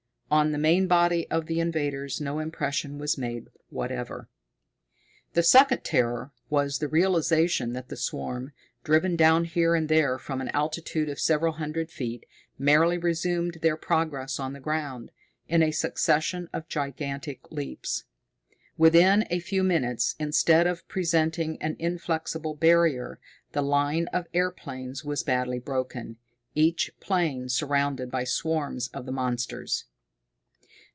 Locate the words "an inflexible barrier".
21.61-23.19